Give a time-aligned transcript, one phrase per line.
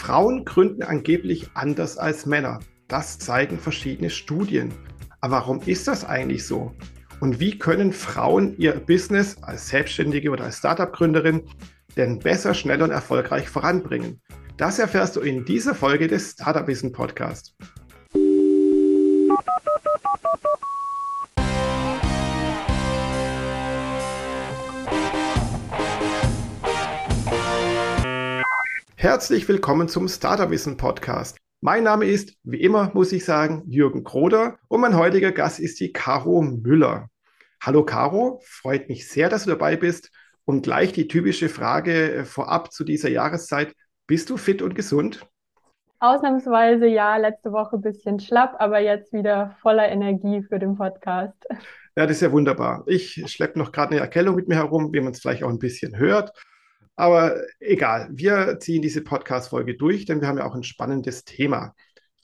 [0.00, 2.60] Frauen gründen angeblich anders als Männer.
[2.88, 4.72] Das zeigen verschiedene Studien.
[5.20, 6.74] Aber warum ist das eigentlich so?
[7.20, 11.42] Und wie können Frauen ihr Business als Selbstständige oder als Startup-Gründerin
[11.98, 14.22] denn besser, schneller und erfolgreich voranbringen?
[14.56, 17.54] Das erfährst du in dieser Folge des Startup Wissen Podcast.
[29.00, 31.38] Herzlich willkommen zum Startup Wissen Podcast.
[31.62, 35.80] Mein Name ist, wie immer muss ich sagen, Jürgen Kroder und mein heutiger Gast ist
[35.80, 37.08] die Caro Müller.
[37.62, 40.10] Hallo Caro, freut mich sehr, dass du dabei bist.
[40.44, 43.74] Und gleich die typische Frage äh, vorab zu dieser Jahreszeit.
[44.06, 45.26] Bist du fit und gesund?
[46.00, 51.42] Ausnahmsweise ja, letzte Woche ein bisschen schlapp, aber jetzt wieder voller Energie für den Podcast.
[51.96, 52.84] Ja, das ist ja wunderbar.
[52.86, 55.58] Ich schleppe noch gerade eine Erkältung mit mir herum, wie man es vielleicht auch ein
[55.58, 56.32] bisschen hört.
[57.00, 61.74] Aber egal, wir ziehen diese Podcast-Folge durch, denn wir haben ja auch ein spannendes Thema.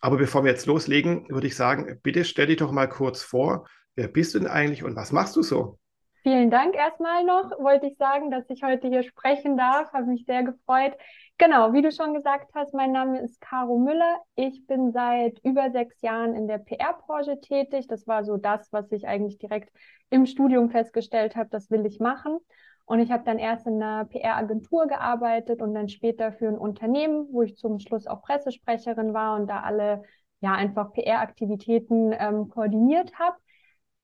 [0.03, 3.67] Aber bevor wir jetzt loslegen, würde ich sagen, bitte stell dich doch mal kurz vor.
[3.95, 5.79] Wer bist du denn eigentlich und was machst du so?
[6.25, 9.91] Vielen Dank erstmal noch, wollte ich sagen, dass ich heute hier sprechen darf.
[9.95, 10.93] Habe mich sehr gefreut.
[11.39, 14.19] Genau, wie du schon gesagt hast, mein Name ist Caro Müller.
[14.35, 17.87] Ich bin seit über sechs Jahren in der PR-Branche tätig.
[17.89, 19.73] Das war so das, was ich eigentlich direkt
[20.11, 22.41] im Studium festgestellt habe, das will ich machen.
[22.87, 27.27] Und ich habe dann erst in einer PR-Agentur gearbeitet und dann später für ein Unternehmen,
[27.33, 30.05] wo ich zum Schluss auch Pressesprecherin war und da alle
[30.41, 33.37] ja einfach PR-Aktivitäten ähm, koordiniert habe.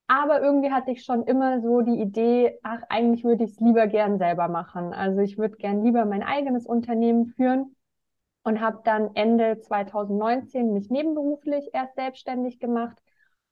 [0.09, 3.87] Aber irgendwie hatte ich schon immer so die Idee, ach, eigentlich würde ich es lieber
[3.87, 4.93] gern selber machen.
[4.93, 7.77] Also ich würde gern lieber mein eigenes Unternehmen führen
[8.43, 12.99] und habe dann Ende 2019 mich nebenberuflich erst selbstständig gemacht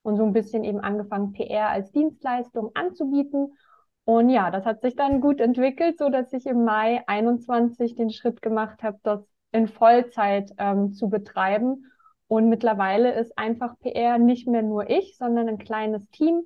[0.02, 3.56] und so ein bisschen eben angefangen, PR als Dienstleistung anzubieten
[4.04, 8.10] und ja, das hat sich dann gut entwickelt, so dass ich im Mai 21 den
[8.10, 9.20] Schritt gemacht habe, das
[9.52, 11.86] in Vollzeit ähm, zu betreiben.
[12.26, 16.42] Und mittlerweile ist einfach PR nicht mehr nur ich, sondern ein kleines Team.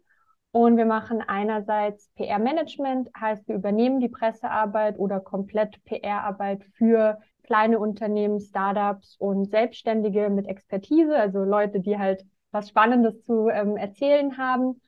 [0.51, 7.79] Und wir machen einerseits PR-Management, heißt wir übernehmen die Pressearbeit oder komplett PR-Arbeit für kleine
[7.79, 14.39] Unternehmen, Startups und Selbstständige mit Expertise, also Leute, die halt was Spannendes zu ähm, erzählen
[14.39, 14.81] haben.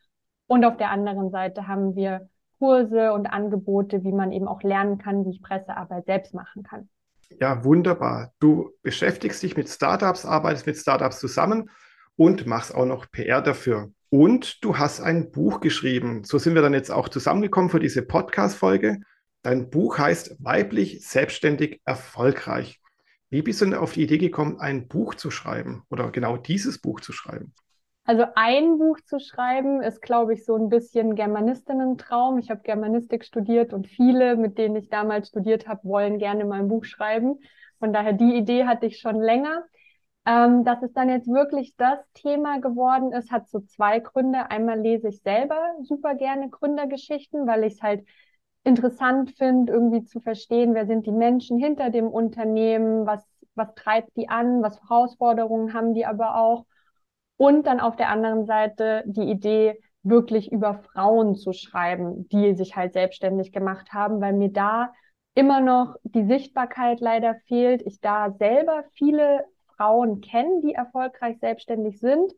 [0.47, 2.28] Und auf der anderen Seite haben wir
[2.59, 6.89] Kurse und Angebote, wie man eben auch lernen kann, wie ich Pressearbeit selbst machen kann.
[7.41, 8.33] Ja, wunderbar.
[8.39, 11.71] Du beschäftigst dich mit Startups, arbeitest mit Startups zusammen
[12.17, 13.91] und machst auch noch PR dafür.
[14.09, 16.25] Und du hast ein Buch geschrieben.
[16.25, 19.00] So sind wir dann jetzt auch zusammengekommen für diese Podcast-Folge.
[19.43, 22.81] Dein Buch heißt Weiblich, Selbstständig, Erfolgreich.
[23.28, 26.78] Wie bist du denn auf die Idee gekommen, ein Buch zu schreiben oder genau dieses
[26.78, 27.53] Buch zu schreiben?
[28.09, 32.39] Also ein Buch zu schreiben ist, glaube ich, so ein bisschen Germanistinnen-Traum.
[32.39, 36.61] Ich habe Germanistik studiert und viele, mit denen ich damals studiert habe, wollen gerne mal
[36.61, 37.41] ein Buch schreiben.
[37.81, 39.65] Von daher die Idee hatte ich schon länger.
[40.27, 44.50] Ähm, dass es dann jetzt wirklich das Thema geworden ist, hat so zwei Gründe.
[44.50, 48.05] Einmal lese ich selber super gerne Gründergeschichten, weil ich es halt
[48.65, 53.25] interessant finde, irgendwie zu verstehen, wer sind die Menschen hinter dem Unternehmen, was,
[53.55, 56.67] was treibt die an, was Herausforderungen haben die aber auch.
[57.37, 62.77] Und dann auf der anderen Seite die Idee, wirklich über Frauen zu schreiben, die sich
[62.77, 64.93] halt selbstständig gemacht haben, weil mir da
[65.35, 67.83] immer noch die Sichtbarkeit leider fehlt.
[67.85, 69.45] Ich da selber viele
[69.77, 72.33] Frauen kenne, die erfolgreich selbstständig sind,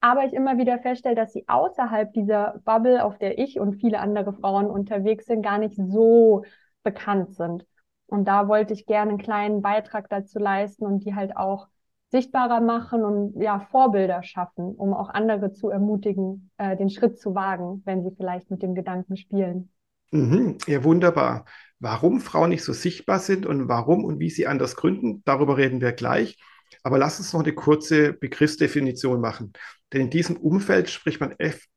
[0.00, 3.98] aber ich immer wieder feststelle, dass sie außerhalb dieser Bubble, auf der ich und viele
[4.00, 6.44] andere Frauen unterwegs sind, gar nicht so
[6.82, 7.66] bekannt sind.
[8.06, 11.68] Und da wollte ich gerne einen kleinen Beitrag dazu leisten und die halt auch
[12.12, 17.34] sichtbarer machen und ja, Vorbilder schaffen, um auch andere zu ermutigen, äh, den Schritt zu
[17.34, 19.70] wagen, wenn sie vielleicht mit dem Gedanken spielen.
[20.10, 21.46] Mhm, ja, wunderbar.
[21.80, 25.80] Warum Frauen nicht so sichtbar sind und warum und wie sie anders gründen, darüber reden
[25.80, 26.38] wir gleich.
[26.82, 29.54] Aber lass uns noch eine kurze Begriffsdefinition machen.
[29.92, 31.34] Denn in diesem Umfeld spricht man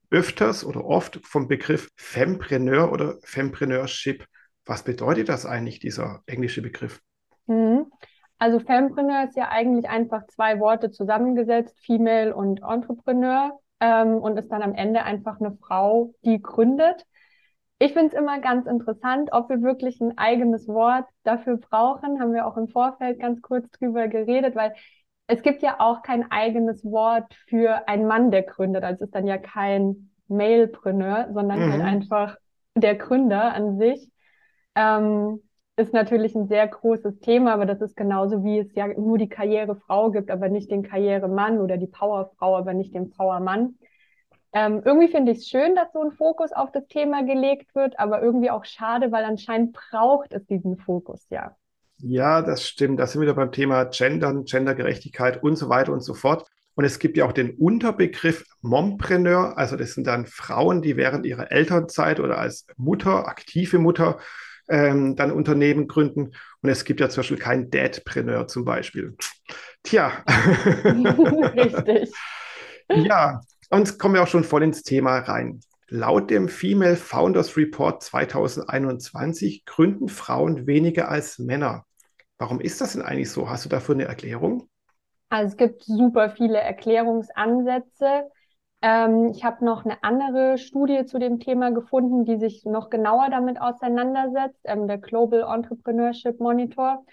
[0.09, 4.25] öfters oder oft vom Begriff Fempreneur oder Fempreneurship.
[4.65, 7.01] Was bedeutet das eigentlich, dieser englische Begriff?
[7.47, 7.85] Mhm.
[8.37, 14.51] Also Fempreneur ist ja eigentlich einfach zwei Worte zusammengesetzt, Female und Entrepreneur, ähm, und ist
[14.51, 17.05] dann am Ende einfach eine Frau, die gründet.
[17.77, 22.21] Ich finde es immer ganz interessant, ob wir wirklich ein eigenes Wort dafür brauchen.
[22.21, 24.73] Haben wir auch im Vorfeld ganz kurz drüber geredet, weil
[25.27, 28.83] es gibt ja auch kein eigenes Wort für einen Mann, der gründet.
[28.83, 31.71] Also es ist dann ja kein Malepreneur, sondern halt mhm.
[31.73, 32.37] halt einfach
[32.75, 34.09] der Gründer an sich.
[34.75, 35.41] Ähm,
[35.77, 39.27] ist natürlich ein sehr großes Thema, aber das ist genauso wie es ja nur die
[39.27, 43.75] Karrierefrau gibt, aber nicht den Karrieremann oder die Powerfrau, aber nicht den Powermann.
[44.53, 47.99] Ähm, irgendwie finde ich es schön, dass so ein Fokus auf das Thema gelegt wird,
[47.99, 51.57] aber irgendwie auch schade, weil anscheinend braucht es diesen Fokus ja.
[51.97, 52.99] Ja, das stimmt.
[52.99, 56.45] Da sind wir wieder beim Thema Gendern, Gendergerechtigkeit und so weiter und so fort.
[56.75, 59.57] Und es gibt ja auch den Unterbegriff Mompreneur.
[59.57, 64.19] Also das sind dann Frauen, die während ihrer Elternzeit oder als Mutter, aktive Mutter,
[64.67, 66.31] ähm, dann Unternehmen gründen.
[66.61, 69.15] Und es gibt ja zum Beispiel keinen Dadpreneur zum Beispiel.
[69.83, 70.23] Tja.
[70.85, 72.11] Richtig.
[72.89, 75.61] ja, und kommen wir auch schon voll ins Thema rein.
[75.87, 81.85] Laut dem Female Founders Report 2021 gründen Frauen weniger als Männer.
[82.37, 83.49] Warum ist das denn eigentlich so?
[83.49, 84.67] Hast du dafür eine Erklärung?
[85.29, 88.29] Also es gibt super viele Erklärungsansätze.
[88.85, 93.29] Ähm, ich habe noch eine andere Studie zu dem Thema gefunden, die sich noch genauer
[93.31, 97.03] damit auseinandersetzt, ähm, der Global Entrepreneurship Monitor.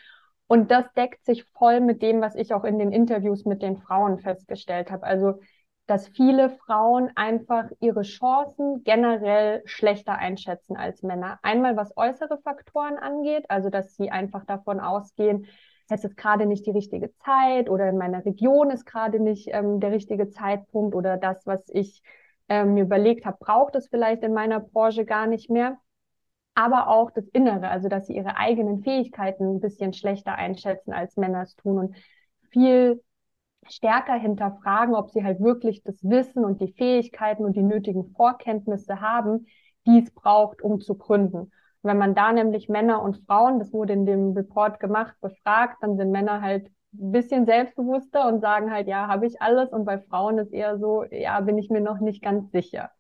[0.48, 3.78] Und das deckt sich voll mit dem, was ich auch in den Interviews mit den
[3.78, 5.04] Frauen festgestellt habe.
[5.04, 5.40] Also
[5.86, 11.38] dass viele Frauen einfach ihre Chancen generell schlechter einschätzen als Männer.
[11.42, 15.46] Einmal was äußere Faktoren angeht, also dass sie einfach davon ausgehen,
[15.92, 19.78] es ist gerade nicht die richtige Zeit oder in meiner Region ist gerade nicht ähm,
[19.80, 22.02] der richtige Zeitpunkt oder das, was ich
[22.48, 25.78] ähm, mir überlegt habe, braucht es vielleicht in meiner Branche gar nicht mehr.
[26.54, 31.16] Aber auch das Innere, also dass sie ihre eigenen Fähigkeiten ein bisschen schlechter einschätzen als
[31.16, 31.96] Männer es tun und
[32.50, 33.02] viel
[33.68, 39.00] stärker hinterfragen, ob sie halt wirklich das Wissen und die Fähigkeiten und die nötigen Vorkenntnisse
[39.00, 39.46] haben,
[39.86, 41.52] die es braucht, um zu gründen.
[41.82, 45.96] Wenn man da nämlich Männer und Frauen, das wurde in dem Report gemacht, befragt, dann
[45.96, 49.70] sind Männer halt ein bisschen selbstbewusster und sagen halt, ja, habe ich alles.
[49.70, 52.90] Und bei Frauen ist eher so, ja, bin ich mir noch nicht ganz sicher.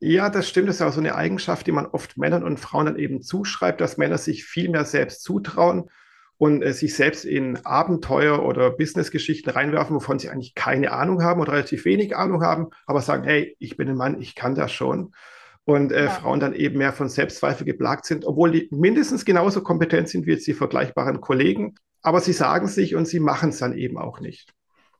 [0.00, 0.68] Ja, das stimmt.
[0.68, 3.22] Das ist ja auch so eine Eigenschaft, die man oft Männern und Frauen dann eben
[3.22, 5.88] zuschreibt, dass Männer sich viel mehr selbst zutrauen
[6.36, 11.40] und äh, sich selbst in Abenteuer oder Businessgeschichten reinwerfen, wovon sie eigentlich keine Ahnung haben
[11.40, 14.72] oder relativ wenig Ahnung haben, aber sagen, hey, ich bin ein Mann, ich kann das
[14.72, 15.14] schon.
[15.66, 16.10] Und äh, ja.
[16.10, 20.32] Frauen dann eben mehr von Selbstzweifel geplagt sind, obwohl die mindestens genauso kompetent sind wie
[20.32, 21.74] jetzt die vergleichbaren Kollegen.
[22.02, 24.52] Aber sie sagen sich und sie machen es dann eben auch nicht.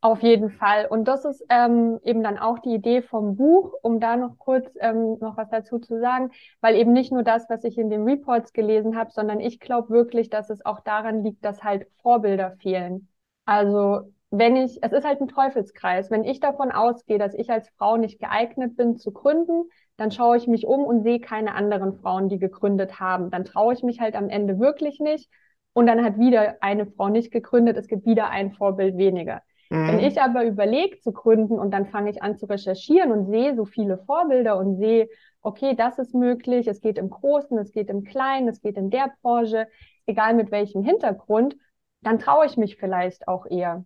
[0.04, 0.86] Auf jeden Fall.
[0.86, 4.70] Und das ist ähm, eben dann auch die Idee vom Buch, um da noch kurz
[4.80, 6.30] ähm, noch was dazu zu sagen,
[6.60, 9.88] weil eben nicht nur das, was ich in den Reports gelesen habe, sondern ich glaube
[9.88, 13.08] wirklich, dass es auch daran liegt, dass halt Vorbilder fehlen.
[13.46, 16.10] Also wenn ich, es ist halt ein Teufelskreis.
[16.10, 20.36] Wenn ich davon ausgehe, dass ich als Frau nicht geeignet bin zu gründen, dann schaue
[20.36, 23.30] ich mich um und sehe keine anderen Frauen, die gegründet haben.
[23.30, 25.30] Dann traue ich mich halt am Ende wirklich nicht.
[25.72, 27.76] Und dann hat wieder eine Frau nicht gegründet.
[27.76, 29.42] Es gibt wieder ein Vorbild weniger.
[29.70, 29.88] Mhm.
[29.88, 33.56] Wenn ich aber überlege zu gründen und dann fange ich an zu recherchieren und sehe
[33.56, 35.08] so viele Vorbilder und sehe,
[35.42, 38.90] okay, das ist möglich, es geht im Großen, es geht im Kleinen, es geht in
[38.90, 39.68] der Branche,
[40.06, 41.56] egal mit welchem Hintergrund,
[42.02, 43.84] dann traue ich mich vielleicht auch eher.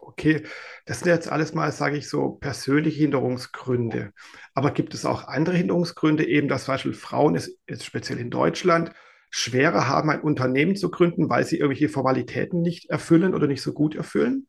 [0.00, 0.44] Okay,
[0.86, 4.12] das sind jetzt alles mal, sage ich so, persönliche Hinderungsgründe.
[4.54, 8.30] Aber gibt es auch andere Hinderungsgründe, eben dass zum Beispiel Frauen, ist, jetzt speziell in
[8.30, 8.92] Deutschland,
[9.30, 13.72] schwerer haben, ein Unternehmen zu gründen, weil sie irgendwelche Formalitäten nicht erfüllen oder nicht so
[13.72, 14.46] gut erfüllen?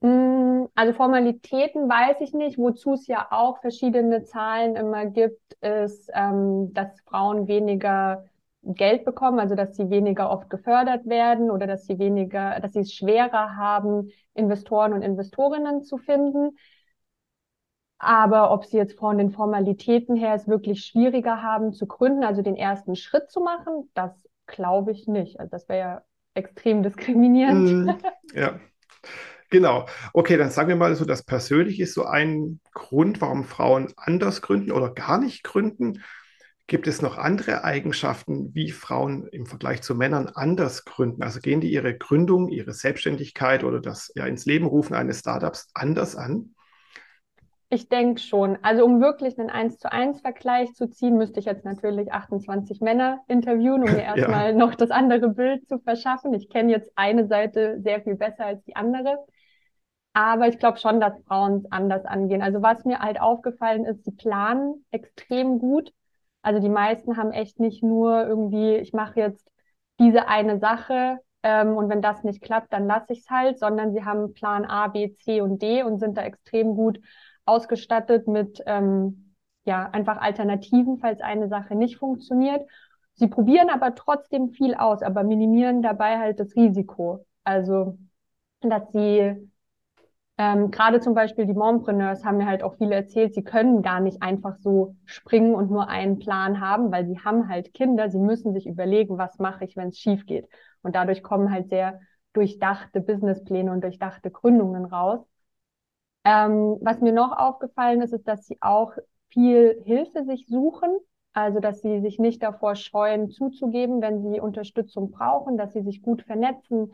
[0.00, 2.58] Mm, also Formalitäten weiß ich nicht.
[2.58, 8.24] Wozu es ja auch verschiedene Zahlen immer gibt, ist, ähm, dass Frauen weniger
[8.64, 12.80] Geld bekommen, also dass sie weniger oft gefördert werden oder dass sie weniger, dass sie
[12.80, 16.56] es schwerer haben, Investoren und Investorinnen zu finden.
[17.98, 22.42] Aber ob sie jetzt von den Formalitäten her es wirklich schwieriger haben zu gründen, also
[22.42, 25.38] den ersten Schritt zu machen, das glaube ich nicht.
[25.38, 26.02] Also das wäre ja
[26.34, 27.68] extrem diskriminierend.
[27.68, 27.98] Mm,
[28.34, 28.58] ja.
[29.50, 29.86] Genau.
[30.14, 34.40] Okay, dann sagen wir mal so, das Persönliche ist so ein Grund, warum Frauen anders
[34.40, 36.02] gründen oder gar nicht gründen.
[36.66, 41.22] Gibt es noch andere Eigenschaften, wie Frauen im Vergleich zu Männern anders gründen?
[41.22, 45.68] Also gehen die ihre Gründung, ihre Selbstständigkeit oder das ja ins Leben rufen eines Startups
[45.74, 46.54] anders an?
[47.68, 48.58] Ich denke schon.
[48.60, 52.82] Also um wirklich einen 1 zu 1 Vergleich zu ziehen, müsste ich jetzt natürlich 28
[52.82, 54.56] Männer interviewen, um mir erstmal ja.
[54.56, 56.34] noch das andere Bild zu verschaffen.
[56.34, 59.16] Ich kenne jetzt eine Seite sehr viel besser als die andere.
[60.12, 62.42] Aber ich glaube schon, dass Frauen es anders angehen.
[62.42, 65.92] Also was mir halt aufgefallen ist, sie planen extrem gut.
[66.42, 69.48] Also die meisten haben echt nicht nur irgendwie, ich mache jetzt
[70.00, 73.92] diese eine Sache ähm, und wenn das nicht klappt, dann lasse ich es halt, sondern
[73.92, 77.00] sie haben Plan A, B, C und D und sind da extrem gut
[77.44, 79.34] ausgestattet mit ähm,
[79.64, 82.68] ja einfach Alternativen, falls eine Sache nicht funktioniert.
[83.14, 87.24] Sie probieren aber trotzdem viel aus, aber minimieren dabei halt das Risiko.
[87.44, 87.98] Also
[88.60, 89.51] dass sie
[90.42, 94.00] ähm, Gerade zum Beispiel die Mompreneurs haben mir halt auch viele erzählt, sie können gar
[94.00, 98.18] nicht einfach so springen und nur einen Plan haben, weil sie haben halt Kinder, sie
[98.18, 100.48] müssen sich überlegen, was mache ich, wenn es schief geht.
[100.82, 102.00] Und dadurch kommen halt sehr
[102.32, 105.20] durchdachte Businesspläne und durchdachte Gründungen raus.
[106.24, 108.92] Ähm, was mir noch aufgefallen ist, ist, dass sie auch
[109.30, 110.90] viel Hilfe sich suchen.
[111.34, 116.02] Also, dass sie sich nicht davor scheuen, zuzugeben, wenn sie Unterstützung brauchen, dass sie sich
[116.02, 116.92] gut vernetzen,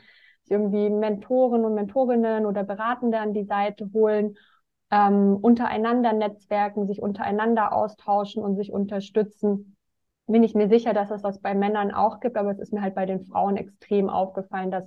[0.50, 4.36] irgendwie Mentoren und Mentorinnen oder Beratende an die Seite holen,
[4.90, 9.76] ähm, untereinander netzwerken, sich untereinander austauschen und sich unterstützen.
[10.26, 12.82] Bin ich mir sicher, dass es das bei Männern auch gibt, aber es ist mir
[12.82, 14.84] halt bei den Frauen extrem aufgefallen, dass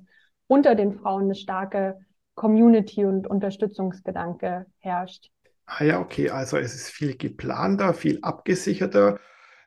[0.47, 1.99] unter den Frauen eine starke
[2.35, 5.29] Community und Unterstützungsgedanke herrscht.
[5.65, 9.19] Ah ja, okay, also es ist viel geplanter, viel abgesicherter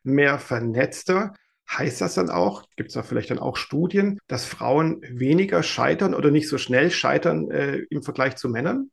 [0.02, 1.32] mehr vernetzter.
[1.70, 6.14] Heißt das dann auch, gibt es da vielleicht dann auch Studien, dass Frauen weniger scheitern
[6.14, 8.90] oder nicht so schnell scheitern äh, im Vergleich zu Männern?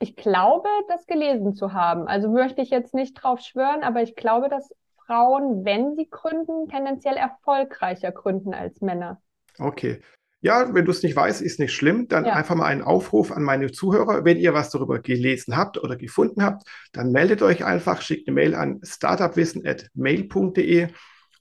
[0.00, 2.06] Ich glaube, das gelesen zu haben.
[2.06, 4.68] Also möchte ich jetzt nicht drauf schwören, aber ich glaube, dass
[5.06, 9.20] Frauen, wenn sie gründen, tendenziell erfolgreicher gründen als Männer.
[9.58, 10.00] Okay.
[10.40, 12.06] Ja, wenn du es nicht weißt, ist nicht schlimm.
[12.08, 12.34] Dann ja.
[12.34, 14.26] einfach mal einen Aufruf an meine Zuhörer.
[14.26, 18.34] Wenn ihr was darüber gelesen habt oder gefunden habt, dann meldet euch einfach, schickt eine
[18.34, 20.88] Mail an startupwissen.mail.de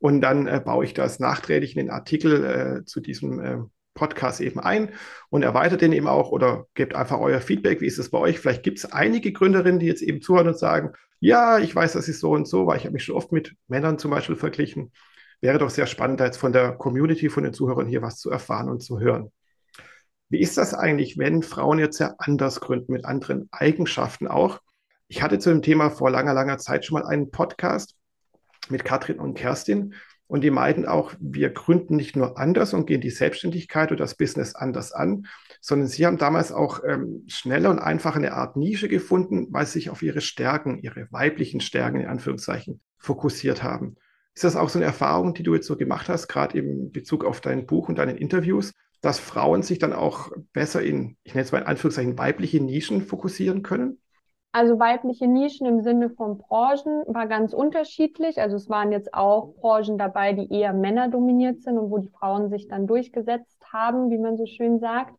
[0.04, 3.58] und dann äh, baue ich das nachträglich in den Artikel äh, zu diesem äh,
[3.94, 4.90] Podcast eben ein
[5.30, 7.80] und erweitert den eben auch oder gebt einfach euer Feedback.
[7.80, 8.40] Wie ist es bei euch?
[8.40, 12.10] Vielleicht gibt es einige Gründerinnen, die jetzt eben zuhören und sagen, ja, ich weiß, das
[12.10, 14.92] ist so und so, weil ich habe mich schon oft mit Männern zum Beispiel verglichen
[15.44, 18.70] wäre doch sehr spannend, jetzt von der Community, von den Zuhörern hier was zu erfahren
[18.70, 19.30] und zu hören.
[20.30, 24.62] Wie ist das eigentlich, wenn Frauen jetzt sehr anders gründen, mit anderen Eigenschaften auch?
[25.10, 27.96] Ich hatte zu dem Thema vor langer, langer Zeit schon mal einen Podcast
[28.70, 29.94] mit Katrin und Kerstin
[30.34, 34.16] und die meinten auch, wir gründen nicht nur anders und gehen die Selbstständigkeit oder das
[34.16, 35.28] Business anders an,
[35.62, 39.74] sondern sie haben damals auch ähm, schneller und einfacher eine Art Nische gefunden, weil sie
[39.74, 43.96] sich auf ihre Stärken, ihre weiblichen Stärken in Anführungszeichen fokussiert haben.
[44.34, 47.26] Ist das auch so eine Erfahrung, die du jetzt so gemacht hast, gerade im Bezug
[47.26, 51.46] auf dein Buch und deine Interviews, dass Frauen sich dann auch besser in, ich nenne
[51.46, 54.00] es mal in Anführungszeichen, weibliche Nischen fokussieren können?
[54.54, 58.40] Also weibliche Nischen im Sinne von Branchen war ganz unterschiedlich.
[58.40, 62.50] Also es waren jetzt auch Branchen dabei, die eher männerdominiert sind und wo die Frauen
[62.50, 65.16] sich dann durchgesetzt haben, wie man so schön sagt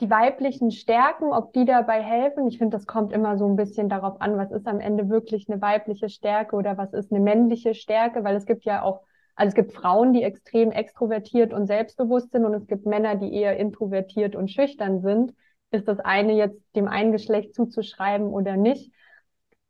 [0.00, 2.48] die weiblichen Stärken, ob die dabei helfen.
[2.48, 5.48] Ich finde, das kommt immer so ein bisschen darauf an, was ist am Ende wirklich
[5.48, 9.02] eine weibliche Stärke oder was ist eine männliche Stärke, weil es gibt ja auch,
[9.36, 13.32] also es gibt Frauen, die extrem extrovertiert und selbstbewusst sind und es gibt Männer, die
[13.32, 15.32] eher introvertiert und schüchtern sind.
[15.74, 18.92] Ist das eine jetzt dem einen Geschlecht zuzuschreiben oder nicht?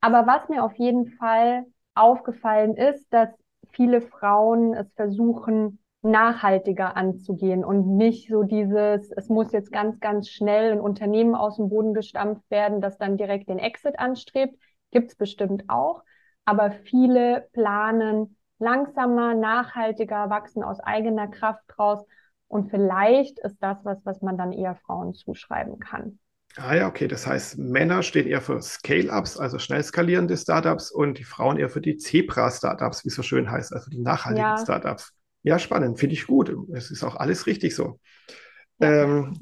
[0.03, 3.31] Aber was mir auf jeden Fall aufgefallen ist, dass
[3.71, 10.29] viele Frauen es versuchen, nachhaltiger anzugehen und nicht so dieses, es muss jetzt ganz, ganz
[10.29, 14.55] schnell ein Unternehmen aus dem Boden gestampft werden, das dann direkt den Exit anstrebt.
[14.91, 16.03] Gibt's bestimmt auch.
[16.45, 22.05] Aber viele planen langsamer, nachhaltiger, wachsen aus eigener Kraft raus.
[22.55, 26.21] Und vielleicht ist das was, was man dann eher Frauen zuschreiben kann.
[26.55, 27.09] Ah ja, okay.
[27.09, 31.69] Das heißt, Männer stehen eher für Scale-Ups, also schnell skalierende Startups, und die Frauen eher
[31.69, 34.57] für die Zebra-Startups, wie es so schön heißt, also die nachhaltigen ja.
[34.57, 35.15] Startups.
[35.43, 36.57] Ja, spannend, finde ich gut.
[36.73, 37.99] Es ist auch alles richtig so.
[38.79, 39.03] Ja.
[39.03, 39.37] Ähm,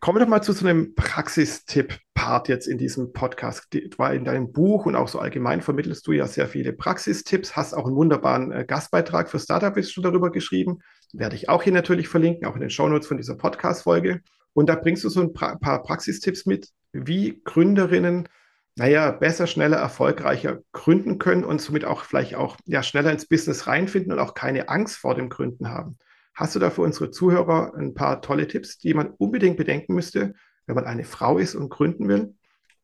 [0.00, 3.68] kommen wir doch mal zu so einem Praxistipp-Part jetzt in diesem Podcast.
[3.96, 7.72] Weil in deinem Buch und auch so allgemein vermittelst du ja sehr viele Praxistipps, hast
[7.72, 10.80] auch einen wunderbaren äh, Gastbeitrag für Startup schon darüber geschrieben.
[11.16, 14.20] Werde ich auch hier natürlich verlinken, auch in den Shownotes von dieser Podcast-Folge.
[14.52, 18.28] Und da bringst du so ein paar Praxistipps mit, wie Gründerinnen
[18.76, 23.66] naja, besser, schneller, erfolgreicher gründen können und somit auch vielleicht auch ja, schneller ins Business
[23.66, 25.96] reinfinden und auch keine Angst vor dem Gründen haben.
[26.34, 30.34] Hast du da für unsere Zuhörer ein paar tolle Tipps, die man unbedingt bedenken müsste,
[30.66, 32.34] wenn man eine Frau ist und gründen will?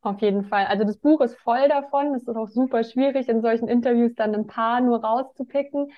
[0.02, 0.66] Auf jeden Fall.
[0.66, 2.14] Also das Buch ist voll davon.
[2.14, 5.90] Es ist auch super schwierig, in solchen Interviews dann ein paar nur rauszupicken.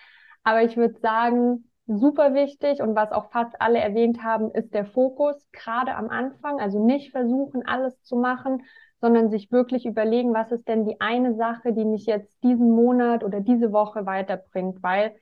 [0.43, 4.87] Aber ich würde sagen, super wichtig und was auch fast alle erwähnt haben, ist der
[4.87, 6.61] Fokus, gerade am Anfang.
[6.61, 8.63] Also nicht versuchen, alles zu machen,
[9.01, 13.25] sondern sich wirklich überlegen, was ist denn die eine Sache, die mich jetzt diesen Monat
[13.25, 15.17] oder diese Woche weiterbringt, weil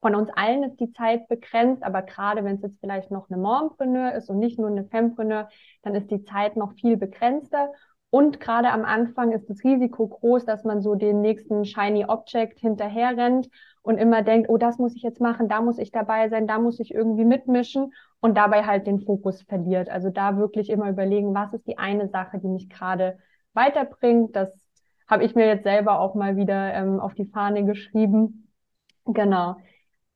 [0.00, 3.40] von uns allen ist die Zeit begrenzt, aber gerade wenn es jetzt vielleicht noch eine
[3.40, 5.48] Mompreneur ist und nicht nur eine Fempreneur,
[5.82, 7.72] dann ist die Zeit noch viel begrenzter.
[8.14, 12.58] Und gerade am Anfang ist das Risiko groß, dass man so den nächsten Shiny Object
[12.58, 13.48] hinterher rennt
[13.80, 16.58] und immer denkt, oh, das muss ich jetzt machen, da muss ich dabei sein, da
[16.58, 19.88] muss ich irgendwie mitmischen und dabei halt den Fokus verliert.
[19.88, 23.16] Also da wirklich immer überlegen, was ist die eine Sache, die mich gerade
[23.54, 24.36] weiterbringt.
[24.36, 24.62] Das
[25.08, 28.52] habe ich mir jetzt selber auch mal wieder ähm, auf die Fahne geschrieben.
[29.06, 29.56] Genau.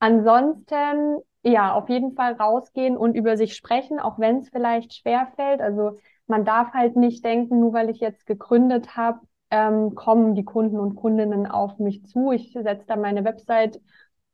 [0.00, 5.29] Ansonsten, ja, auf jeden Fall rausgehen und über sich sprechen, auch wenn es vielleicht schwer
[5.35, 5.62] fällt.
[5.62, 10.45] Also man darf halt nicht denken, nur weil ich jetzt gegründet habe, ähm, kommen die
[10.45, 12.33] Kunden und Kundinnen auf mich zu.
[12.33, 13.80] Ich setze da meine Website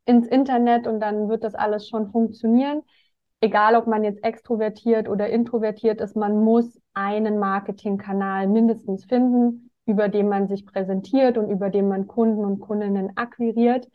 [0.06, 2.82] ins Internet und dann wird das alles schon funktionieren
[3.42, 10.08] egal ob man jetzt extrovertiert oder introvertiert ist, man muss einen Marketingkanal mindestens finden, über
[10.08, 13.88] den man sich präsentiert und über den man Kunden und Kundinnen akquiriert.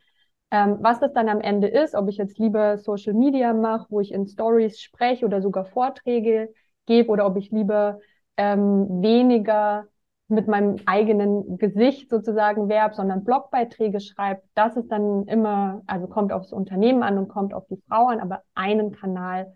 [0.52, 4.00] Ähm, was das dann am Ende ist, ob ich jetzt lieber Social Media mache, wo
[4.02, 6.54] ich in Stories spreche oder sogar Vorträge
[6.88, 8.00] gebe oder ob ich lieber
[8.38, 9.86] ähm, weniger
[10.30, 16.34] mit meinem eigenen Gesicht sozusagen werb, sondern Blogbeiträge schreibe, das ist dann immer, also kommt
[16.34, 19.54] aufs Unternehmen an und kommt auf die Frau an, aber einen Kanal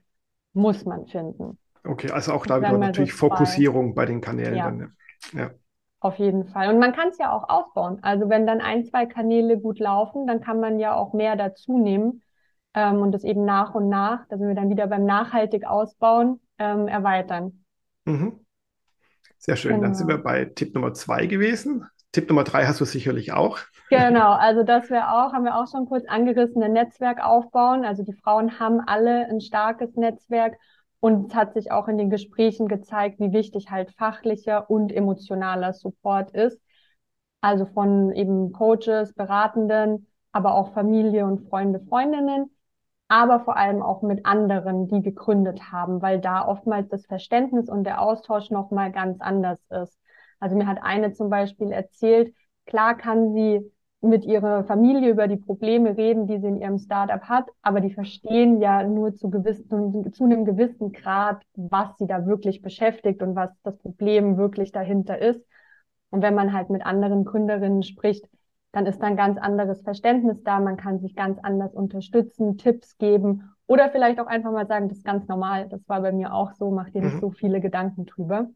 [0.54, 1.58] muss man finden.
[1.84, 4.56] Okay, also auch da wieder natürlich so Fokussierung bei den Kanälen.
[4.56, 4.66] Ja.
[4.66, 4.96] Dann,
[5.34, 5.50] ja.
[6.00, 6.70] Auf jeden Fall.
[6.70, 8.00] Und man kann es ja auch ausbauen.
[8.02, 11.78] Also wenn dann ein, zwei Kanäle gut laufen, dann kann man ja auch mehr dazu
[11.78, 12.24] nehmen
[12.74, 16.40] ähm, und das eben nach und nach, da sind wir dann wieder beim nachhaltig ausbauen,
[16.62, 17.64] ähm, erweitern.
[18.06, 18.46] Mhm.
[19.38, 19.72] Sehr schön.
[19.72, 19.84] Genau.
[19.84, 20.24] Dann sind wir genau.
[20.24, 21.88] bei Tipp Nummer zwei gewesen.
[22.12, 23.58] Tipp Nummer drei hast du sicherlich auch.
[23.90, 27.84] Genau, also das wäre auch, haben wir auch schon kurz angerissen, ein Netzwerk aufbauen.
[27.84, 30.58] Also die Frauen haben alle ein starkes Netzwerk
[31.00, 35.74] und es hat sich auch in den Gesprächen gezeigt, wie wichtig halt fachlicher und emotionaler
[35.74, 36.60] Support ist.
[37.40, 42.52] Also von eben Coaches, Beratenden, aber auch Familie und Freunde, Freundinnen
[43.12, 47.84] aber vor allem auch mit anderen, die gegründet haben, weil da oftmals das Verständnis und
[47.84, 50.00] der Austausch nochmal ganz anders ist.
[50.40, 52.34] Also mir hat eine zum Beispiel erzählt,
[52.66, 57.22] klar kann sie mit ihrer Familie über die Probleme reden, die sie in ihrem Startup
[57.24, 62.26] hat, aber die verstehen ja nur zu, gewissen, zu einem gewissen Grad, was sie da
[62.26, 65.46] wirklich beschäftigt und was das Problem wirklich dahinter ist.
[66.12, 68.26] Und wenn man halt mit anderen Gründerinnen spricht,
[68.72, 70.60] dann ist da ein ganz anderes Verständnis da.
[70.60, 75.00] Man kann sich ganz anders unterstützen, Tipps geben oder vielleicht auch einfach mal sagen, das
[75.00, 75.70] ist ganz normal.
[75.70, 77.22] Das war bei mir auch so, mach dir nicht mhm.
[77.22, 78.50] so viele Gedanken drüber.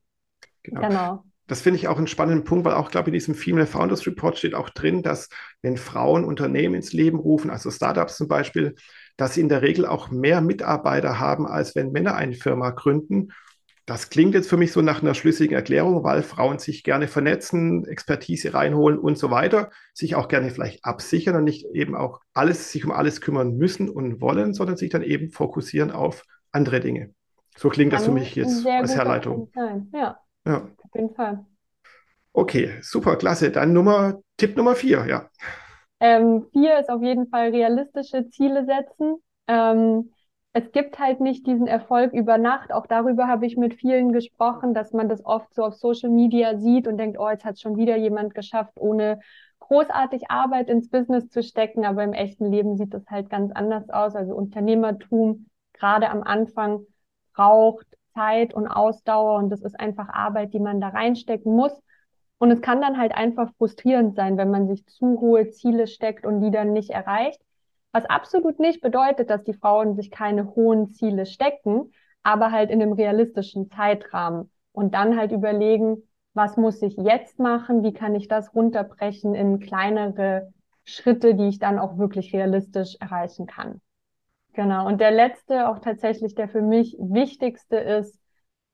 [0.63, 0.81] Genau.
[0.81, 1.24] genau.
[1.48, 4.07] Das finde ich auch einen spannenden Punkt, weil auch, glaube ich, in diesem Female Founders
[4.07, 5.29] Report steht auch drin, dass
[5.62, 8.75] wenn Frauen Unternehmen ins Leben rufen, also Startups zum Beispiel,
[9.15, 13.29] dass sie in der Regel auch mehr Mitarbeiter haben, als wenn Männer eine Firma gründen
[13.86, 17.86] das klingt jetzt für mich so nach einer schlüssigen Erklärung, weil Frauen sich gerne vernetzen,
[17.86, 22.72] Expertise reinholen und so weiter, sich auch gerne vielleicht absichern und nicht eben auch alles,
[22.72, 27.13] sich um alles kümmern müssen und wollen, sondern sich dann eben fokussieren auf andere Dinge.
[27.58, 29.51] So klingt das für mich jetzt als Herleitung.
[29.94, 31.46] Ja, ja, auf jeden Fall.
[32.34, 33.52] Okay, super, klasse.
[33.52, 35.30] Dann Nummer, Tipp Nummer vier, ja.
[36.02, 39.17] Ähm, vier ist auf jeden Fall realistische Ziele setzen.
[39.48, 40.12] Ähm,
[40.58, 42.72] es gibt halt nicht diesen Erfolg über Nacht.
[42.72, 46.58] Auch darüber habe ich mit vielen gesprochen, dass man das oft so auf Social Media
[46.58, 49.20] sieht und denkt, oh, jetzt hat schon wieder jemand geschafft, ohne
[49.60, 51.84] großartig Arbeit ins Business zu stecken.
[51.84, 54.15] Aber im echten Leben sieht das halt ganz anders aus.
[54.15, 56.86] Also Unternehmertum gerade am Anfang
[57.34, 61.78] braucht Zeit und Ausdauer und das ist einfach Arbeit, die man da reinstecken muss.
[62.38, 66.26] Und es kann dann halt einfach frustrierend sein, wenn man sich zu hohe Ziele steckt
[66.26, 67.41] und die dann nicht erreicht.
[67.95, 72.81] Was absolut nicht bedeutet, dass die Frauen sich keine hohen Ziele stecken, aber halt in
[72.81, 76.03] einem realistischen Zeitrahmen und dann halt überlegen,
[76.34, 80.51] was muss ich jetzt machen, wie kann ich das runterbrechen in kleinere
[80.84, 83.79] Schritte, die ich dann auch wirklich realistisch erreichen kann.
[84.51, 84.88] Genau.
[84.88, 88.19] Und der letzte, auch tatsächlich der für mich wichtigste ist,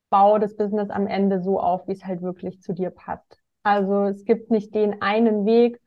[0.10, 3.40] bau das Business am Ende so auf, wie es halt wirklich zu dir passt.
[3.62, 5.80] Also es gibt nicht den einen Weg,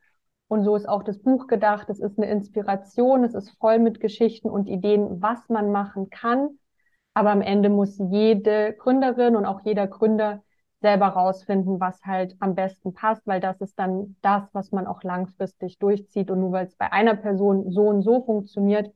[0.48, 1.88] und so ist auch das Buch gedacht.
[1.88, 6.58] Es ist eine Inspiration, es ist voll mit Geschichten und Ideen, was man machen kann.
[7.14, 10.42] Aber am Ende muss jede Gründerin und auch jeder Gründer
[10.80, 15.02] selber rausfinden, was halt am besten passt, weil das ist dann das, was man auch
[15.02, 16.30] langfristig durchzieht.
[16.30, 18.92] Und nur weil es bei einer Person so und so funktioniert,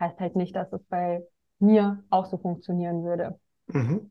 [0.00, 1.22] heißt halt nicht, dass es bei
[1.60, 3.38] mir auch so funktionieren würde.
[3.68, 4.10] Mhm.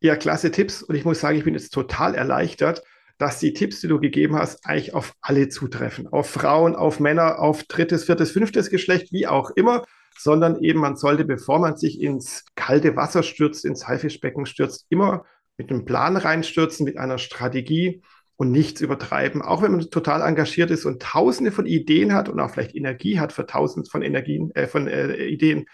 [0.00, 0.82] Ja, klasse Tipps.
[0.82, 2.82] Und ich muss sagen, ich bin jetzt total erleichtert,
[3.18, 6.08] dass die Tipps, die du gegeben hast, eigentlich auf alle zutreffen.
[6.08, 9.84] Auf Frauen, auf Männer, auf drittes, viertes, fünftes Geschlecht, wie auch immer,
[10.18, 15.24] sondern eben man sollte, bevor man sich ins kalte Wasser stürzt, ins Haifischbecken stürzt, immer
[15.56, 18.02] mit einem Plan reinstürzen, mit einer Strategie
[18.36, 19.42] und nichts übertreiben.
[19.42, 23.20] Auch wenn man total engagiert ist und tausende von Ideen hat und auch vielleicht Energie
[23.20, 25.66] hat für tausende von Energien, äh, von äh, Ideen,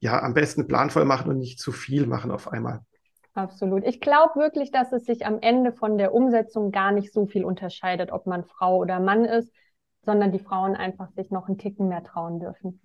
[0.00, 2.80] ja, am besten planvoll machen und nicht zu viel machen auf einmal.
[3.34, 3.84] Absolut.
[3.84, 7.44] Ich glaube wirklich, dass es sich am Ende von der Umsetzung gar nicht so viel
[7.44, 9.52] unterscheidet, ob man Frau oder Mann ist,
[10.04, 12.80] sondern die Frauen einfach sich noch einen Ticken mehr trauen dürfen.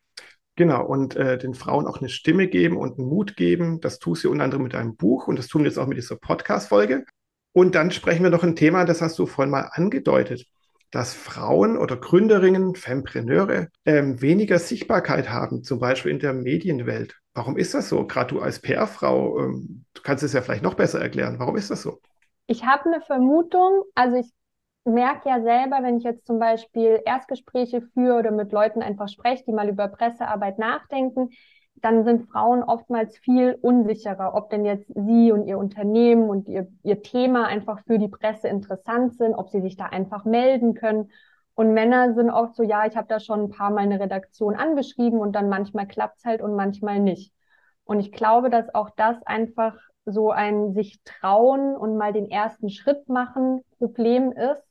[0.56, 3.82] Genau, und äh, den Frauen auch eine Stimme geben und einen Mut geben.
[3.82, 5.98] Das tust du unter anderem mit deinem Buch und das tun wir jetzt auch mit
[5.98, 7.06] dieser Podcast-Folge.
[7.52, 10.46] Und dann sprechen wir noch ein Thema, das hast du vorhin mal angedeutet,
[10.92, 17.16] dass Frauen oder Gründerinnen, Fempreneure ähm, weniger Sichtbarkeit haben, zum Beispiel in der Medienwelt.
[17.34, 18.06] Warum ist das so?
[18.08, 21.40] Gerade du als PR-Frau, ähm, kannst es ja vielleicht noch besser erklären.
[21.40, 22.00] Warum ist das so?
[22.48, 23.84] Ich habe eine Vermutung.
[23.96, 24.32] Also ich
[24.86, 29.44] merke ja selber, wenn ich jetzt zum Beispiel Erstgespräche führe oder mit Leuten einfach spreche,
[29.46, 31.30] die mal über Pressearbeit nachdenken,
[31.76, 36.68] dann sind Frauen oftmals viel unsicherer, ob denn jetzt sie und ihr Unternehmen und ihr,
[36.84, 41.10] ihr Thema einfach für die Presse interessant sind, ob sie sich da einfach melden können.
[41.56, 44.56] Und Männer sind oft so, ja, ich habe da schon ein paar Mal eine Redaktion
[44.56, 47.34] angeschrieben und dann manchmal klappt's halt und manchmal nicht.
[47.86, 52.70] Und ich glaube, dass auch das einfach so ein sich trauen und mal den ersten
[52.70, 54.64] Schritt machen Problem ist,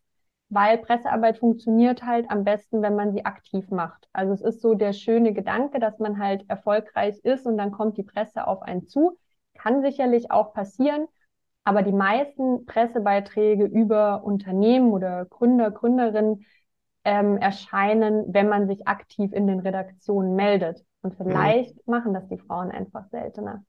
[0.49, 4.09] weil Pressearbeit funktioniert halt am besten, wenn man sie aktiv macht.
[4.13, 7.97] Also es ist so der schöne Gedanke, dass man halt erfolgreich ist und dann kommt
[7.97, 9.19] die Presse auf einen zu.
[9.55, 11.07] Kann sicherlich auch passieren,
[11.65, 16.45] aber die meisten Pressebeiträge über Unternehmen oder Gründer, Gründerinnen
[17.05, 20.85] ähm, erscheinen, wenn man sich aktiv in den Redaktionen meldet.
[21.03, 21.93] Und vielleicht mhm.
[21.93, 23.65] machen das die Frauen einfach seltener.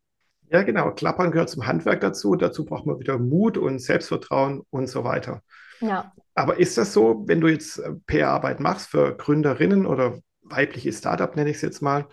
[0.50, 0.92] Ja, genau.
[0.92, 2.36] Klappern gehört zum Handwerk dazu.
[2.36, 5.42] Dazu braucht man wieder Mut und Selbstvertrauen und so weiter.
[5.82, 6.14] Ja.
[6.34, 11.36] Aber ist das so, wenn du jetzt äh, PR-Arbeit machst für Gründerinnen oder weibliche Startup,
[11.36, 12.08] nenne ich es jetzt mal,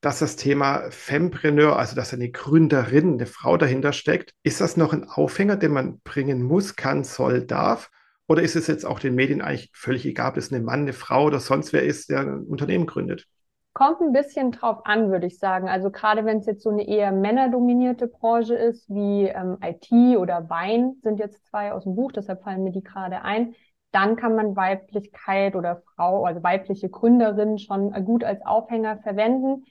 [0.00, 4.92] dass das Thema Fempreneur, also dass eine Gründerin, eine Frau dahinter steckt, ist das noch
[4.92, 7.90] ein Aufhänger, den man bringen muss, kann, soll, darf?
[8.28, 10.92] Oder ist es jetzt auch den Medien eigentlich völlig egal, ob es ein Mann, eine
[10.92, 13.26] Frau oder sonst wer ist, der ein Unternehmen gründet?
[13.78, 15.68] Kommt ein bisschen drauf an, würde ich sagen.
[15.68, 20.50] Also gerade wenn es jetzt so eine eher männerdominierte Branche ist, wie ähm, IT oder
[20.50, 23.54] Wein, sind jetzt zwei aus dem Buch, deshalb fallen mir die gerade ein,
[23.92, 29.64] dann kann man Weiblichkeit oder Frau, also weibliche Gründerin schon gut als Aufhänger verwenden.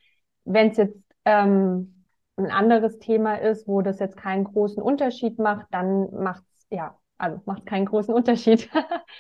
[0.45, 2.05] Wenn es jetzt ähm,
[2.37, 6.97] ein anderes Thema ist, wo das jetzt keinen großen Unterschied macht, dann macht es ja
[7.17, 8.69] also macht keinen großen Unterschied.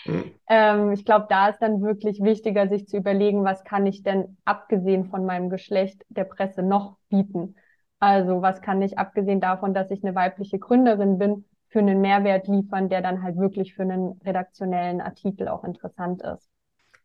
[0.05, 0.31] mhm.
[0.49, 4.37] ähm, ich glaube, da ist dann wirklich wichtiger, sich zu überlegen, was kann ich denn
[4.45, 7.55] abgesehen von meinem Geschlecht der Presse noch bieten?
[7.99, 12.47] Also was kann ich abgesehen davon, dass ich eine weibliche Gründerin bin, für einen Mehrwert
[12.47, 16.49] liefern, der dann halt wirklich für einen redaktionellen Artikel auch interessant ist.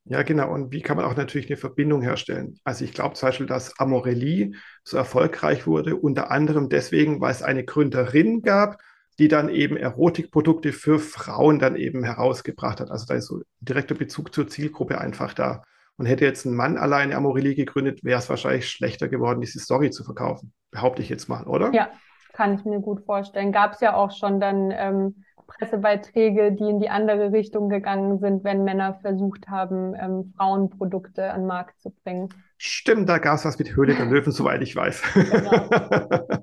[0.04, 0.52] Ja, genau.
[0.52, 2.58] Und wie kann man auch natürlich eine Verbindung herstellen?
[2.64, 7.42] Also ich glaube zum Beispiel, dass Amorelli so erfolgreich wurde, unter anderem deswegen, weil es
[7.42, 8.78] eine Gründerin gab,
[9.18, 12.90] die dann eben Erotikprodukte für Frauen dann eben herausgebracht hat.
[12.90, 15.62] Also da ist so ein direkter Bezug zur Zielgruppe einfach da.
[15.98, 19.90] Und hätte jetzt ein Mann alleine Amorelie gegründet, wäre es wahrscheinlich schlechter geworden, diese Story
[19.90, 20.52] zu verkaufen.
[20.70, 21.70] Behaupte ich jetzt mal, oder?
[21.72, 21.90] Ja,
[22.32, 23.52] kann ich mir gut vorstellen.
[23.52, 28.42] Gab es ja auch schon dann ähm, Pressebeiträge, die in die andere Richtung gegangen sind,
[28.42, 32.30] wenn Männer versucht haben, ähm, Frauenprodukte an den Markt zu bringen.
[32.56, 35.02] Stimmt, da gab es was mit Höhle der Löwen, soweit ich weiß.
[35.14, 35.68] Genau.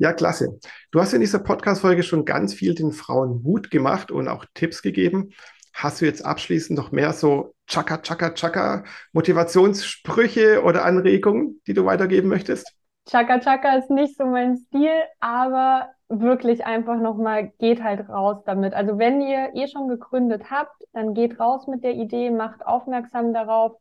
[0.00, 0.60] Ja, klasse.
[0.92, 4.80] Du hast in dieser Podcast-Folge schon ganz viel den Frauen Mut gemacht und auch Tipps
[4.80, 5.30] gegeben.
[5.74, 11.84] Hast du jetzt abschließend noch mehr so Chaka, Chaka, Chaka Motivationssprüche oder Anregungen, die du
[11.84, 12.72] weitergeben möchtest?
[13.10, 18.74] Chaka, Chaka ist nicht so mein Stil, aber wirklich einfach nochmal, geht halt raus damit.
[18.74, 23.34] Also wenn ihr eh schon gegründet habt, dann geht raus mit der Idee, macht aufmerksam
[23.34, 23.72] darauf.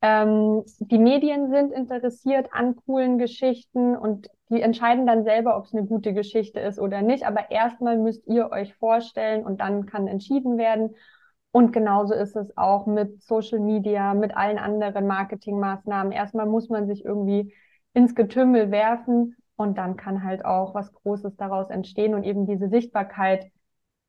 [0.00, 5.74] Ähm, die Medien sind interessiert an coolen Geschichten und die entscheiden dann selber, ob es
[5.74, 7.26] eine gute Geschichte ist oder nicht.
[7.26, 10.94] Aber erstmal müsst ihr euch vorstellen und dann kann entschieden werden.
[11.50, 16.12] Und genauso ist es auch mit Social Media, mit allen anderen Marketingmaßnahmen.
[16.12, 17.54] Erstmal muss man sich irgendwie
[17.94, 22.68] ins Getümmel werfen und dann kann halt auch was Großes daraus entstehen und eben diese
[22.68, 23.50] Sichtbarkeit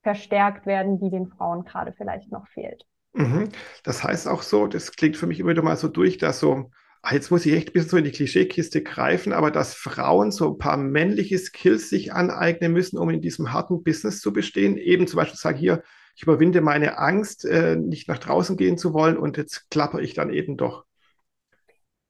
[0.03, 2.85] verstärkt werden, die den Frauen gerade vielleicht noch fehlt.
[3.13, 3.49] Mhm.
[3.83, 6.71] Das heißt auch so, das klingt für mich immer wieder mal so durch, dass so
[7.01, 10.31] Ah, jetzt muss ich echt ein bisschen so in die Klischeekiste greifen, aber dass Frauen
[10.31, 14.75] so ein paar männliche Skills sich aneignen müssen, um in diesem harten Business zu bestehen.
[14.77, 15.81] Eben zum Beispiel sagen, hier,
[16.17, 20.13] ich überwinde meine Angst, äh, nicht nach draußen gehen zu wollen und jetzt klapper ich
[20.13, 20.83] dann eben doch.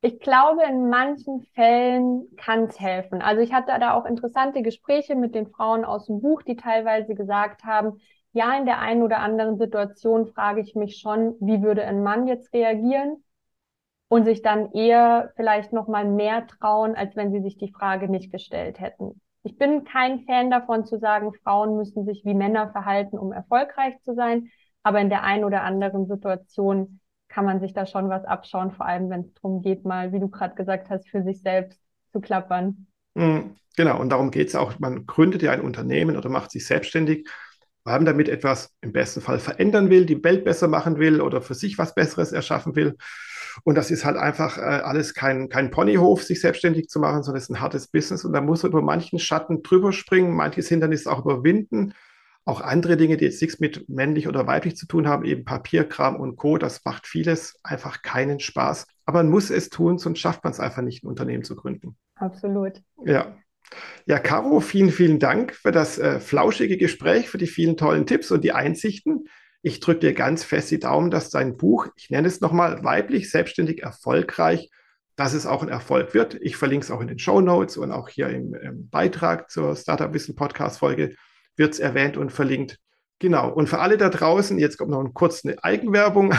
[0.02, 3.22] Ich glaube, in manchen Fällen kann es helfen.
[3.22, 7.16] Also ich hatte da auch interessante Gespräche mit den Frauen aus dem Buch, die teilweise
[7.16, 8.00] gesagt haben,
[8.34, 12.28] ja, in der einen oder anderen Situation frage ich mich schon, wie würde ein Mann
[12.28, 13.24] jetzt reagieren?
[14.10, 18.10] und sich dann eher vielleicht noch mal mehr trauen, als wenn sie sich die Frage
[18.10, 19.22] nicht gestellt hätten.
[19.44, 24.02] Ich bin kein Fan davon zu sagen, Frauen müssen sich wie Männer verhalten, um erfolgreich
[24.02, 24.50] zu sein.
[24.84, 28.88] Aber in der einen oder anderen Situation kann man sich da schon was abschauen, vor
[28.88, 31.80] allem wenn es darum geht, mal, wie du gerade gesagt hast, für sich selbst
[32.12, 32.88] zu klappern.
[33.14, 34.80] Mhm, genau, und darum geht es auch.
[34.80, 37.30] Man gründet ja ein Unternehmen oder macht sich selbstständig,
[37.90, 41.42] weil man damit etwas im besten Fall verändern will, die Welt besser machen will oder
[41.42, 42.98] für sich was Besseres erschaffen will.
[43.64, 47.40] Und das ist halt einfach äh, alles kein, kein Ponyhof, sich selbstständig zu machen, sondern
[47.40, 48.24] es ist ein hartes Business.
[48.24, 51.94] Und da muss man über manchen Schatten drüber springen, manches Hindernis auch überwinden.
[52.46, 56.16] Auch andere Dinge, die jetzt nichts mit männlich oder weiblich zu tun haben, eben Papierkram
[56.16, 58.86] und Co., das macht vieles einfach keinen Spaß.
[59.06, 61.98] Aber man muss es tun, sonst schafft man es einfach nicht, ein Unternehmen zu gründen.
[62.16, 62.84] Absolut.
[63.04, 63.36] Ja.
[64.06, 68.32] Ja, Caro, vielen, vielen Dank für das äh, flauschige Gespräch, für die vielen tollen Tipps
[68.32, 69.26] und die Einsichten.
[69.62, 73.30] Ich drücke dir ganz fest die Daumen, dass dein Buch, ich nenne es nochmal, weiblich,
[73.30, 74.70] selbstständig, erfolgreich,
[75.16, 76.36] dass es auch ein Erfolg wird.
[76.42, 79.76] Ich verlinke es auch in den Show Notes und auch hier im, im Beitrag zur
[79.76, 81.16] Startup Wissen Podcast Folge
[81.58, 82.80] wird es erwähnt und verlinkt.
[83.20, 83.52] Genau.
[83.52, 86.34] Und für alle da draußen, jetzt kommt noch ein kurz eine Eigenwerbung.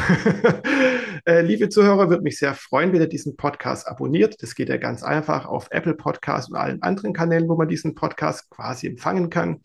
[1.27, 4.43] äh, liebe Zuhörer, würde mich sehr freuen, wenn ihr diesen Podcast abonniert.
[4.43, 7.95] Das geht ja ganz einfach auf Apple Podcasts und allen anderen Kanälen, wo man diesen
[7.95, 9.61] Podcast quasi empfangen kann.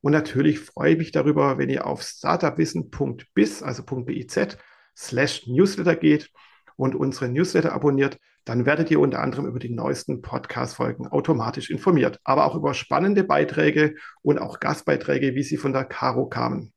[0.00, 4.56] Und natürlich freue ich mich darüber, wenn ihr auf startupwissen.biz, also .biz,
[4.96, 6.30] slash Newsletter geht
[6.76, 12.20] und unsere Newsletter abonniert dann werdet ihr unter anderem über die neuesten Podcast-Folgen automatisch informiert,
[12.24, 16.72] aber auch über spannende Beiträge und auch Gastbeiträge, wie sie von der Caro kamen.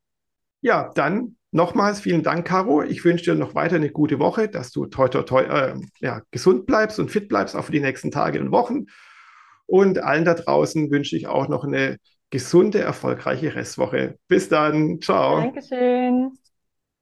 [0.61, 2.83] Ja, dann nochmals vielen Dank, Caro.
[2.83, 6.21] Ich wünsche dir noch weiter eine gute Woche, dass du toi, toi, toi, äh, ja,
[6.31, 8.85] gesund bleibst und fit bleibst, auch für die nächsten Tage und Wochen.
[9.65, 11.97] Und allen da draußen wünsche ich auch noch eine
[12.29, 14.17] gesunde, erfolgreiche Restwoche.
[14.27, 15.01] Bis dann.
[15.01, 15.41] Ciao.
[15.41, 16.31] Dankeschön.